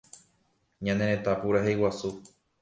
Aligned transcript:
Ñane 0.85 1.05
Retã 1.11 1.33
Purahéi 1.41 1.75
Guasu 1.79 2.09